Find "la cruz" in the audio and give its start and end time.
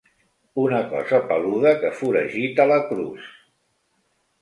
2.75-3.33